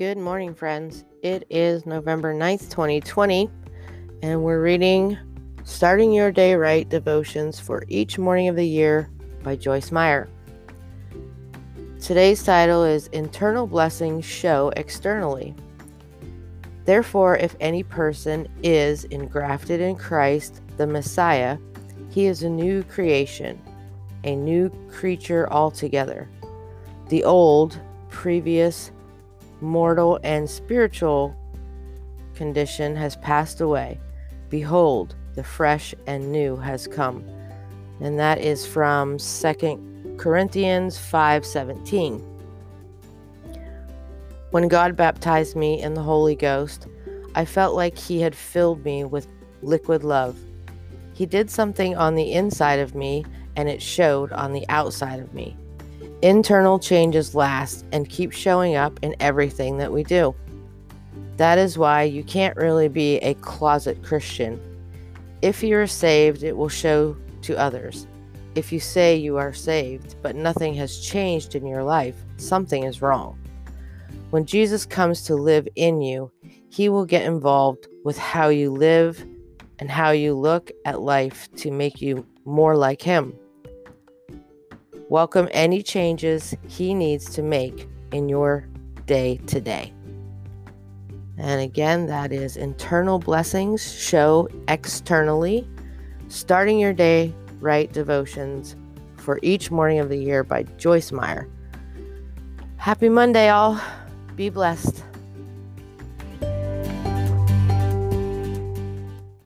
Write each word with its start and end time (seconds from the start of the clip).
Good 0.00 0.16
morning, 0.16 0.54
friends. 0.54 1.04
It 1.22 1.44
is 1.50 1.84
November 1.84 2.34
9th, 2.34 2.70
2020, 2.70 3.50
and 4.22 4.42
we're 4.42 4.62
reading 4.62 5.18
Starting 5.64 6.10
Your 6.10 6.32
Day 6.32 6.54
Right 6.54 6.88
Devotions 6.88 7.60
for 7.60 7.84
Each 7.86 8.16
Morning 8.16 8.48
of 8.48 8.56
the 8.56 8.66
Year 8.66 9.10
by 9.42 9.56
Joyce 9.56 9.92
Meyer. 9.92 10.26
Today's 12.00 12.42
title 12.42 12.82
is 12.82 13.08
Internal 13.08 13.66
Blessings 13.66 14.24
Show 14.24 14.72
Externally. 14.74 15.54
Therefore, 16.86 17.36
if 17.36 17.54
any 17.60 17.82
person 17.82 18.48
is 18.62 19.04
engrafted 19.04 19.82
in 19.82 19.96
Christ, 19.96 20.62
the 20.78 20.86
Messiah, 20.86 21.58
he 22.08 22.24
is 22.24 22.42
a 22.42 22.48
new 22.48 22.84
creation, 22.84 23.60
a 24.24 24.34
new 24.34 24.70
creature 24.90 25.46
altogether. 25.52 26.26
The 27.10 27.22
old, 27.22 27.78
previous, 28.08 28.92
mortal 29.60 30.18
and 30.22 30.48
spiritual 30.48 31.34
condition 32.34 32.96
has 32.96 33.16
passed 33.16 33.60
away. 33.60 34.00
Behold, 34.48 35.14
the 35.34 35.44
fresh 35.44 35.94
and 36.06 36.32
new 36.32 36.56
has 36.56 36.86
come. 36.86 37.24
And 38.00 38.18
that 38.18 38.38
is 38.38 38.66
from 38.66 39.18
2 39.18 40.16
Corinthians 40.16 40.96
5:17. 40.98 42.22
When 44.50 44.68
God 44.68 44.96
baptized 44.96 45.54
me 45.54 45.80
in 45.80 45.94
the 45.94 46.02
Holy 46.02 46.34
Ghost, 46.34 46.88
I 47.34 47.44
felt 47.44 47.76
like 47.76 47.96
he 47.96 48.20
had 48.20 48.34
filled 48.34 48.84
me 48.84 49.04
with 49.04 49.28
liquid 49.62 50.02
love. 50.02 50.36
He 51.12 51.26
did 51.26 51.50
something 51.50 51.96
on 51.96 52.14
the 52.14 52.32
inside 52.32 52.80
of 52.80 52.94
me 52.94 53.24
and 53.56 53.68
it 53.68 53.82
showed 53.82 54.32
on 54.32 54.52
the 54.52 54.64
outside 54.68 55.20
of 55.20 55.34
me. 55.34 55.56
Internal 56.22 56.78
changes 56.78 57.34
last 57.34 57.86
and 57.92 58.06
keep 58.06 58.30
showing 58.30 58.76
up 58.76 58.98
in 59.00 59.16
everything 59.20 59.78
that 59.78 59.90
we 59.90 60.02
do. 60.02 60.34
That 61.38 61.56
is 61.56 61.78
why 61.78 62.02
you 62.02 62.22
can't 62.22 62.56
really 62.58 62.88
be 62.88 63.16
a 63.18 63.32
closet 63.34 64.02
Christian. 64.02 64.60
If 65.40 65.62
you 65.62 65.78
are 65.78 65.86
saved, 65.86 66.42
it 66.42 66.54
will 66.54 66.68
show 66.68 67.16
to 67.42 67.58
others. 67.58 68.06
If 68.54 68.70
you 68.70 68.80
say 68.80 69.16
you 69.16 69.38
are 69.38 69.54
saved, 69.54 70.16
but 70.20 70.36
nothing 70.36 70.74
has 70.74 71.00
changed 71.00 71.54
in 71.54 71.66
your 71.66 71.84
life, 71.84 72.16
something 72.36 72.84
is 72.84 73.00
wrong. 73.00 73.38
When 74.28 74.44
Jesus 74.44 74.84
comes 74.84 75.22
to 75.22 75.34
live 75.34 75.66
in 75.74 76.02
you, 76.02 76.30
he 76.68 76.90
will 76.90 77.06
get 77.06 77.24
involved 77.24 77.88
with 78.04 78.18
how 78.18 78.48
you 78.48 78.70
live 78.70 79.24
and 79.78 79.90
how 79.90 80.10
you 80.10 80.34
look 80.34 80.70
at 80.84 81.00
life 81.00 81.50
to 81.56 81.70
make 81.70 82.02
you 82.02 82.26
more 82.44 82.76
like 82.76 83.00
him 83.00 83.32
welcome 85.10 85.48
any 85.50 85.82
changes 85.82 86.54
he 86.68 86.94
needs 86.94 87.34
to 87.34 87.42
make 87.42 87.88
in 88.12 88.28
your 88.28 88.68
day 89.06 89.36
to 89.38 89.60
day. 89.60 89.92
And 91.36 91.60
again, 91.60 92.06
that 92.06 92.32
is 92.32 92.56
internal 92.56 93.18
blessings 93.18 93.92
show 93.92 94.48
externally. 94.68 95.68
Starting 96.28 96.78
your 96.78 96.92
day 96.92 97.34
right 97.58 97.92
devotions 97.92 98.76
for 99.16 99.40
each 99.42 99.72
morning 99.72 99.98
of 99.98 100.10
the 100.10 100.16
year 100.16 100.44
by 100.44 100.62
Joyce 100.78 101.10
Meyer. 101.10 101.48
Happy 102.76 103.08
Monday, 103.08 103.48
all. 103.48 103.80
Be 104.36 104.48
blessed. 104.48 105.02